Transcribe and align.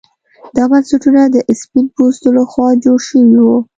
دا 0.55 0.63
بنسټونه 0.71 1.21
د 1.33 1.35
سپین 1.61 1.85
پوستو 1.95 2.29
لخوا 2.37 2.69
جوړ 2.83 2.97
شوي 3.07 3.35
وو. 3.43 3.55